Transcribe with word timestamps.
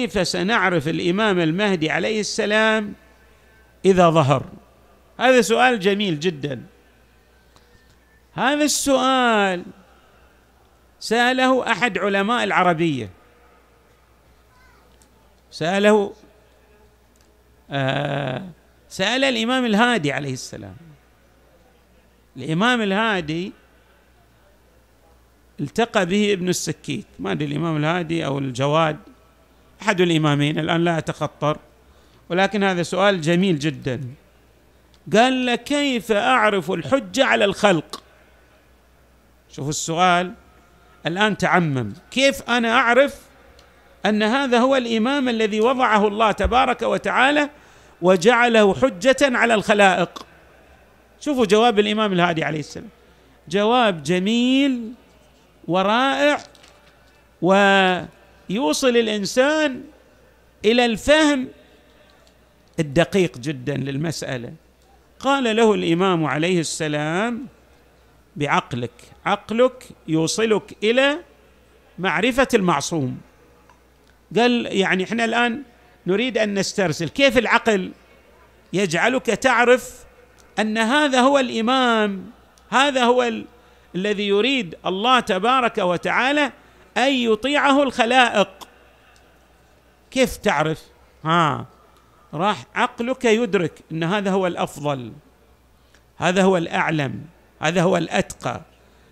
كيف 0.00 0.28
سنعرف 0.28 0.88
الإمام 0.88 1.38
المهدي 1.38 1.90
عليه 1.90 2.20
السلام 2.20 2.94
إذا 3.84 4.10
ظهر؟ 4.10 4.44
هذا 5.18 5.40
سؤال 5.40 5.80
جميل 5.80 6.20
جدا. 6.20 6.62
هذا 8.32 8.64
السؤال 8.64 9.64
سأله 11.00 11.72
أحد 11.72 11.98
علماء 11.98 12.44
العربية. 12.44 13.10
سأله 15.50 16.14
آه 17.70 18.48
سأل 18.88 19.24
الإمام 19.24 19.64
الهادي 19.64 20.12
عليه 20.12 20.32
السلام. 20.32 20.76
الإمام 22.36 22.82
الهادي 22.82 23.52
التقى 25.60 26.06
به 26.06 26.32
ابن 26.32 26.48
السكيت. 26.48 27.06
ما 27.18 27.32
أدري 27.32 27.52
الإمام 27.52 27.76
الهادي 27.76 28.26
أو 28.26 28.38
الجواد. 28.38 29.09
أحد 29.82 30.00
الإمامين 30.00 30.58
الآن 30.58 30.84
لا 30.84 30.98
أتخطر 30.98 31.58
ولكن 32.28 32.64
هذا 32.64 32.82
سؤال 32.82 33.20
جميل 33.20 33.58
جدا. 33.58 34.00
قال 35.12 35.46
له 35.46 35.54
كيف 35.54 36.12
أعرف 36.12 36.70
الحجه 36.70 37.24
على 37.24 37.44
الخلق؟ 37.44 38.02
شوفوا 39.50 39.70
السؤال 39.70 40.32
الآن 41.06 41.36
تعمم. 41.36 41.92
كيف 42.10 42.50
أنا 42.50 42.72
أعرف 42.72 43.20
أن 44.06 44.22
هذا 44.22 44.58
هو 44.58 44.76
الإمام 44.76 45.28
الذي 45.28 45.60
وضعه 45.60 46.08
الله 46.08 46.32
تبارك 46.32 46.82
وتعالى 46.82 47.50
وجعله 48.02 48.74
حجة 48.74 49.16
على 49.22 49.54
الخلائق؟ 49.54 50.26
شوفوا 51.20 51.44
جواب 51.46 51.78
الإمام 51.78 52.12
الهادي 52.12 52.44
عليه 52.44 52.60
السلام. 52.60 52.88
جواب 53.48 54.02
جميل 54.02 54.92
ورائع 55.68 56.38
ويوصل 58.50 58.96
الإنسان 58.96 59.82
إلى 60.64 60.84
الفهم 60.84 61.48
الدقيق 62.80 63.38
جدا 63.38 63.76
للمسألة. 63.76 64.52
قال 65.20 65.56
له 65.56 65.74
الإمام 65.74 66.24
عليه 66.24 66.60
السلام 66.60 67.46
بعقلك 68.36 68.90
عقلك 69.26 69.84
يوصلك 70.08 70.76
إلى 70.82 71.18
معرفة 71.98 72.48
المعصوم. 72.54 73.20
قال 74.36 74.66
يعني 74.76 75.04
إحنا 75.04 75.24
الآن 75.24 75.62
نريد 76.06 76.38
أن 76.38 76.58
نسترسل 76.58 77.08
كيف 77.08 77.38
العقل 77.38 77.92
يجعلك 78.72 79.26
تعرف 79.26 80.04
أن 80.58 80.78
هذا 80.78 81.20
هو 81.20 81.38
الإمام 81.38 82.30
هذا 82.70 83.04
هو 83.04 83.22
ال... 83.22 83.44
الذي 83.94 84.28
يريد 84.28 84.74
الله 84.86 85.20
تبارك 85.20 85.78
وتعالى 85.78 86.52
أن 86.96 87.12
يطيعه 87.12 87.82
الخلائق. 87.82 88.48
كيف 90.10 90.36
تعرف؟ 90.36 90.82
ها 91.24 91.66
راح 92.34 92.64
عقلك 92.74 93.24
يدرك 93.24 93.80
إن 93.92 94.04
هذا 94.04 94.30
هو 94.30 94.46
الأفضل 94.46 95.12
هذا 96.16 96.42
هو 96.42 96.56
الأعلم 96.56 97.24
هذا 97.60 97.82
هو 97.82 97.96
الأتقى 97.96 98.60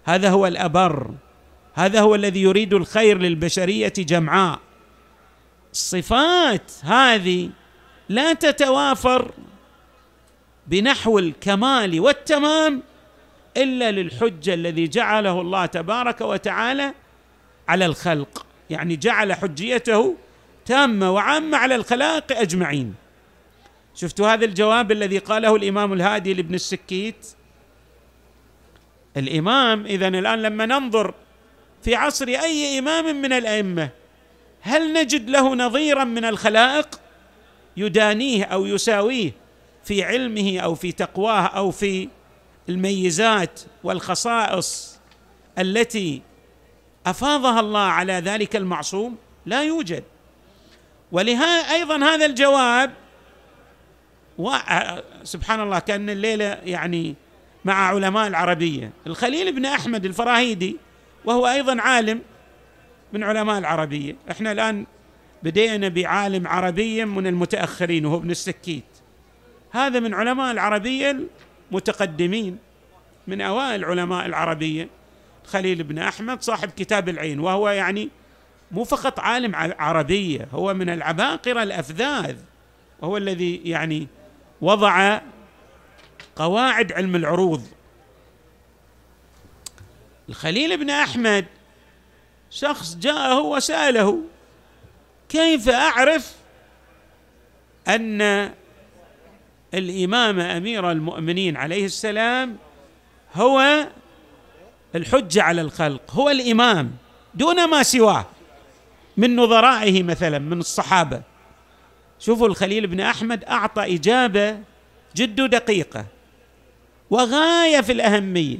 هذا 0.04 0.30
هو 0.30 0.46
الأبر 0.46 1.10
هذا 1.74 2.00
هو 2.00 2.14
الذي 2.14 2.42
يريد 2.42 2.74
الخير 2.74 3.18
للبشرية 3.18 3.92
جمعاء. 3.98 4.60
الصفات 5.72 6.72
هذه 6.82 7.50
لا 8.08 8.32
تتوافر 8.32 9.32
بنحو 10.66 11.18
الكمال 11.18 12.00
والتمام 12.00 12.82
إلا 13.56 13.90
للحجة 13.90 14.54
الذي 14.54 14.88
جعله 14.88 15.40
الله 15.40 15.66
تبارك 15.66 16.20
وتعالى 16.20 16.94
على 17.68 17.86
الخلق. 17.86 18.46
يعني 18.70 18.96
جعل 18.96 19.32
حجيته 19.32 20.16
تامة 20.66 21.10
وعامة 21.12 21.58
على 21.58 21.74
الخلائق 21.74 22.38
أجمعين. 22.38 22.94
شفتوا 23.94 24.28
هذا 24.34 24.44
الجواب 24.44 24.92
الذي 24.92 25.18
قاله 25.18 25.56
الإمام 25.56 25.92
الهادي 25.92 26.34
لابن 26.34 26.54
السكيت؟ 26.54 27.26
الإمام 29.16 29.86
اذا 29.86 30.08
الآن 30.08 30.42
لما 30.42 30.66
ننظر 30.66 31.14
في 31.82 31.94
عصر 31.94 32.28
أي 32.28 32.78
إمام 32.78 33.22
من 33.22 33.32
الأئمة 33.32 33.88
هل 34.60 34.92
نجد 34.92 35.30
له 35.30 35.54
نظيرا 35.54 36.04
من 36.04 36.24
الخلائق؟ 36.24 37.00
يدانيه 37.76 38.44
أو 38.44 38.66
يساويه 38.66 39.32
في 39.84 40.02
علمه 40.02 40.58
أو 40.58 40.74
في 40.74 40.92
تقواه 40.92 41.46
أو 41.46 41.70
في 41.70 42.08
الميزات 42.68 43.60
والخصائص 43.84 44.98
التي 45.58 46.22
أفاضها 47.10 47.60
الله 47.60 47.80
على 47.80 48.12
ذلك 48.12 48.56
المعصوم؟ 48.56 49.16
لا 49.46 49.62
يوجد. 49.62 50.04
ولهذا 51.12 51.72
أيضا 51.72 51.96
هذا 51.96 52.26
الجواب 52.26 52.90
و... 54.38 54.52
سبحان 55.22 55.60
الله 55.60 55.78
كأن 55.78 56.10
الليلة 56.10 56.44
يعني 56.44 57.14
مع 57.64 57.74
علماء 57.74 58.26
العربية. 58.26 58.90
الخليل 59.06 59.52
بن 59.52 59.66
أحمد 59.66 60.04
الفراهيدي 60.04 60.76
وهو 61.24 61.46
أيضا 61.46 61.80
عالم 61.80 62.22
من 63.12 63.24
علماء 63.24 63.58
العربية. 63.58 64.16
إحنا 64.30 64.52
الآن 64.52 64.86
بدينا 65.42 65.88
بعالم 65.88 66.48
عربي 66.48 67.04
من 67.04 67.26
المتأخرين 67.26 68.06
وهو 68.06 68.16
ابن 68.16 68.30
السكيت. 68.30 68.84
هذا 69.70 70.00
من 70.00 70.14
علماء 70.14 70.52
العربية 70.52 71.16
المتقدمين 71.70 72.58
من 73.26 73.40
أوائل 73.40 73.84
علماء 73.84 74.26
العربية. 74.26 74.88
خليل 75.48 75.82
بن 75.82 75.98
أحمد 75.98 76.42
صاحب 76.42 76.70
كتاب 76.70 77.08
العين 77.08 77.40
وهو 77.40 77.68
يعني 77.68 78.08
مو 78.70 78.84
فقط 78.84 79.20
عالم 79.20 79.52
عربية 79.54 80.48
هو 80.52 80.74
من 80.74 80.88
العباقرة 80.88 81.62
الأفذاذ 81.62 82.36
وهو 83.00 83.16
الذي 83.16 83.60
يعني 83.64 84.08
وضع 84.60 85.20
قواعد 86.36 86.92
علم 86.92 87.16
العروض. 87.16 87.66
الخليل 90.28 90.76
بن 90.76 90.90
أحمد 90.90 91.46
شخص 92.50 92.96
جاءه 92.96 93.40
وسأله 93.40 94.22
كيف 95.28 95.68
أعرف 95.68 96.36
أن 97.88 98.50
الإمام 99.74 100.40
أمير 100.40 100.90
المؤمنين 100.90 101.56
عليه 101.56 101.84
السلام 101.84 102.56
هو 103.34 103.88
الحجة 104.94 105.42
على 105.42 105.60
الخلق 105.60 106.10
هو 106.10 106.30
الإمام 106.30 106.90
دون 107.34 107.70
ما 107.70 107.82
سواه. 107.82 108.26
من 109.16 109.36
نظرائه 109.36 110.02
مثلا 110.02 110.38
من 110.38 110.58
الصحابة. 110.58 111.22
شوفوا 112.18 112.46
الخليل 112.46 112.86
بن 112.86 113.00
أحمد 113.00 113.44
أعطى 113.44 113.94
إجابة 113.94 114.58
جد 115.16 115.40
دقيقة. 115.40 116.06
وغاية 117.10 117.80
في 117.80 117.92
الأهمية. 117.92 118.58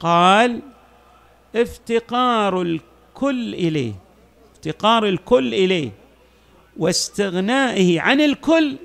قال 0.00 0.60
افتقار 1.56 2.62
الكل 2.62 3.54
إليه 3.54 3.92
افتقار 4.54 5.06
الكل 5.06 5.54
إليه 5.54 5.90
واستغنائه 6.76 8.00
عن 8.00 8.20
الكل 8.20 8.76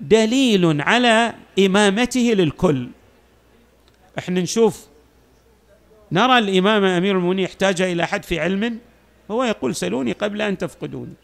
دليل 0.00 0.80
على 0.82 1.34
إمامته 1.58 2.20
للكل. 2.20 2.88
إحنا 4.18 4.40
نشوف 4.40 4.86
نرى 6.14 6.38
الإمام 6.38 6.84
أمير 6.84 7.16
المؤمنين 7.16 7.44
يحتاج 7.44 7.82
إلى 7.82 8.02
احد 8.02 8.24
في 8.24 8.40
علم 8.40 8.78
هو 9.30 9.44
يقول 9.44 9.74
سلوني 9.74 10.12
قبل 10.12 10.42
أن 10.42 10.58
تفقدوني. 10.58 11.14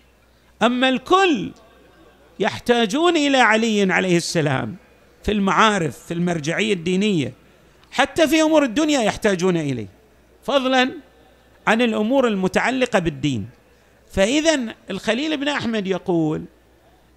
أما 0.62 0.89
الكل 0.89 1.53
يحتاجون 2.41 3.17
إلى 3.17 3.39
علي 3.39 3.93
عليه 3.93 4.17
السلام 4.17 4.77
في 5.23 5.33
المعارف 5.33 5.99
في 5.99 6.15
المرجعية 6.15 6.73
الدينية. 6.73 7.33
حتى 7.91 8.28
في 8.28 8.43
أمور 8.43 8.62
الدنيا 8.62 9.03
يحتاجون 9.03 9.56
إليه. 9.56 9.87
فضلا 10.43 10.91
عن 11.67 11.83
الأمور 11.83 12.28
المتعلقة 12.28 12.99
بالدين. 12.99 13.49
فاذا 14.12 14.75
الخليل 14.91 15.37
بن 15.37 15.49
أحمد 15.49 15.87
يقول 15.87 16.45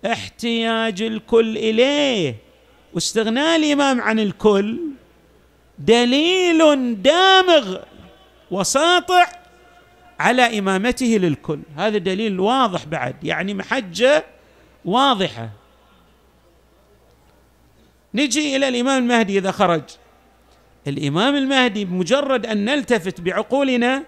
احتياج 0.05 1.01
الكل 1.01 1.57
إليه. 1.57 2.35
واستغناء 2.93 3.55
الإمام 3.55 4.01
عن 4.01 4.19
الكل 4.19 4.79
دليل 5.79 7.01
دامغ 7.01 7.77
وساطع 8.51 9.25
على 10.19 10.59
إمامته 10.59 11.05
للكل. 11.05 11.59
هذا 11.77 11.97
دليل 11.97 12.39
واضح 12.39 12.85
بعد 12.85 13.23
يعني 13.23 13.53
محجة 13.53 14.25
واضحة. 14.85 15.49
نجي 18.13 18.55
إلى 18.55 18.67
الإمام 18.67 19.03
المهدي 19.03 19.37
إذا 19.37 19.51
خرج. 19.51 19.83
الإمام 20.87 21.35
المهدي 21.35 21.85
بمجرد 21.85 22.45
أن 22.45 22.65
نلتفت 22.65 23.21
بعقولنا 23.21 24.03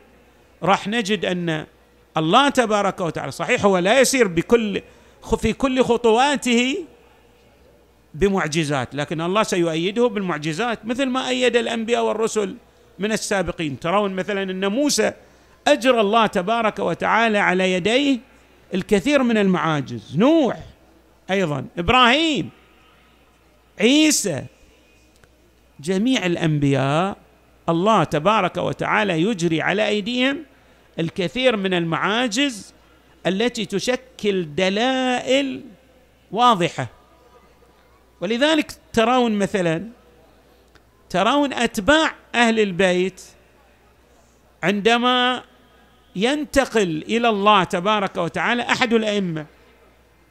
راح 0.64 0.88
نجد 0.88 1.26
أن 1.26 1.66
الله 2.18 2.50
تبارك 2.50 3.02
وتعالى 3.02 3.32
صحيح 3.32 3.66
هو 3.66 3.78
لا 3.78 4.00
يسير 4.00 4.28
بكل 4.28 4.82
في 5.38 5.54
كل 5.54 5.84
خطواته 5.84 6.78
بمعجزات 8.16 8.96
لكن 8.96 9.22
الله 9.22 9.44
سيؤيده 9.44 10.08
بالمعجزات 10.08 10.86
مثل 10.86 11.06
ما 11.06 11.30
أيد 11.30 11.56
الأنبياء 11.56 12.06
والرسل 12.06 12.56
من 13.00 13.12
السابقين. 13.12 13.80
ترون 13.80 14.14
مثلا 14.14 14.44
أن 14.44 14.68
موسى 14.68 15.14
اجرى 15.68 16.02
الله 16.02 16.28
تبارك 16.28 16.80
وتعالى 16.80 17.38
على 17.38 17.74
يديه 17.74 18.18
الكثير 18.74 19.24
من 19.24 19.38
المعاجز. 19.38 20.18
نوح 20.18 20.60
أيضا 21.32 21.66
إبراهيم 21.78 22.50
عيسى 23.80 24.44
جميع 25.80 26.26
الأنبياء 26.26 27.18
الله 27.70 28.04
تبارك 28.04 28.58
وتعالى 28.58 29.22
يجري 29.22 29.62
على 29.62 29.88
أيديهم 29.88 30.44
الكثير 31.00 31.58
من 31.58 31.74
المعاجز 31.74 32.74
التي 33.28 33.66
تشكل 33.66 34.56
دلائل 34.56 35.62
واضحة. 36.32 36.88
ولذلك 38.22 38.72
ترون 38.94 39.32
مثلا 39.32 39.90
ترون 41.10 41.54
أتباع 41.54 42.16
أهل 42.36 42.60
البيت 42.60 43.22
عندما 44.64 45.44
ينتقل 46.16 47.04
إلى 47.08 47.30
الله 47.30 47.64
تبارك 47.64 48.18
وتعالى 48.18 48.64
أحد 48.64 48.94
الأئمة 48.94 49.46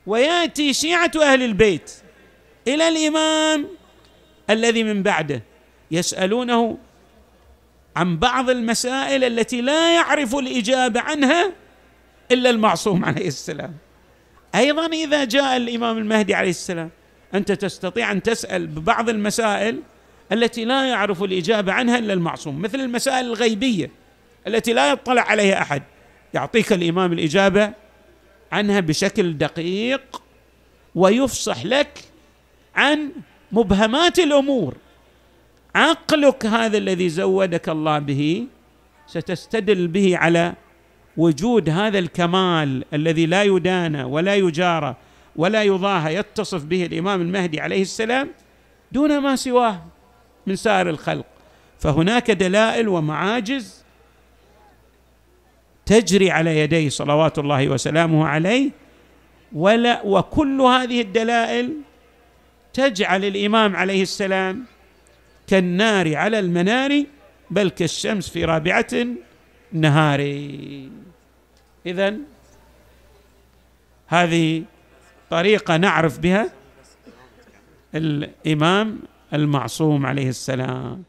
ويأتي 0.07 0.73
شيعة 0.73 1.11
أهل 1.23 1.43
البيت 1.43 1.93
إلى 2.69 2.89
الإمام 2.89 3.69
الذي 4.51 4.85
من 4.85 5.03
بعده 5.03 5.43
يسألونه 5.91 6.79
عن 7.97 8.19
بعض 8.19 8.51
المسائل 8.51 9.25
التي 9.25 9.61
لا 9.61 9.95
يعرف 9.95 10.35
الإجابة 10.35 11.01
عنها 11.01 11.53
إلا 12.33 12.51
المعصوم 12.51 13.05
عليه 13.05 13.29
السلام. 13.29 13.75
أيضا 14.55 14.87
إذا 14.87 15.25
جاء 15.25 15.57
الإمام 15.57 15.99
المهدي 15.99 16.35
عليه 16.35 16.51
السلام 16.51 16.91
أنت 17.35 17.53
تستطيع 17.53 18.13
أن 18.13 18.23
تسأل 18.23 18.67
ببعض 18.67 19.09
المسائل 19.09 19.81
التي 20.33 20.65
لا 20.65 20.89
يعرف 20.89 21.23
الإجابة 21.23 21.73
عنها 21.73 21.99
إلا 21.99 22.13
المعصوم 22.13 22.63
مثل 22.63 22.81
المسائل 22.81 23.27
الغيبية 23.27 23.91
التي 24.47 24.73
لا 24.73 24.91
يطلع 24.91 25.23
عليها 25.23 25.63
أحد. 25.63 25.83
يعطيك 26.35 26.73
الإمام 26.73 27.13
الإجابة 27.13 27.73
عنها 28.53 28.81
بشكل 28.81 29.39
دقيق 29.39 30.23
ويفصح 30.95 31.65
لك 31.65 32.01
عن 32.77 33.11
مبهمات 33.53 34.19
الأمور. 34.19 34.75
عقلك 35.75 36.47
هذا 36.47 36.79
الذي 36.79 37.09
زودك 37.09 37.69
الله 37.69 37.99
به 37.99 38.47
ستستدل 39.07 39.89
به 39.89 40.17
على 40.17 40.55
وجود 41.17 41.69
هذا 41.69 41.99
الكمال 41.99 42.85
الذي 42.95 43.27
لا 43.27 43.43
يدانى 43.43 44.05
ولا 44.05 44.35
يجارى 44.35 44.97
ولا 45.37 45.63
يضاهى 45.63 46.15
يتصف 46.15 46.65
به 46.65 46.87
الإمام 46.87 47.21
المهدي 47.21 47.61
عليه 47.61 47.83
السلام 47.83 48.31
دون 48.93 49.19
ما 49.19 49.37
سواه 49.37 49.83
من 50.47 50.57
سائر 50.57 50.91
الخلق. 50.91 51.27
فهناك 51.79 52.31
دلائل 52.31 52.89
ومعاجز 52.89 53.85
تجري 55.87 56.31
على 56.31 56.59
يديه 56.59 56.89
صلوات 56.89 57.39
الله 57.39 57.69
وسلامه 57.69 58.27
عليه 58.27 58.71
ولا 59.53 60.03
وكل 60.05 60.61
هذه 60.61 61.01
الدلائل 61.01 61.73
تجعل 62.73 63.25
الإمام 63.25 63.77
عليه 63.77 64.03
السلام 64.03 64.65
كالنار 65.47 66.17
على 66.17 66.39
المنار 66.39 67.05
بل 67.51 67.71
كالشمس 67.71 68.29
في 68.31 68.45
رابعة 68.45 68.87
النهار. 69.73 70.21
اذا 71.87 72.17
هذه 74.07 74.63
طريقة 75.31 75.77
نعرف 75.77 76.19
بها 76.19 76.53
الإمام 77.95 78.99
المعصوم 79.33 80.07
عليه 80.07 80.29
السلام. 80.29 81.03